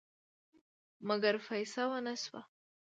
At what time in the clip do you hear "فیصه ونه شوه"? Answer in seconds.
1.45-2.41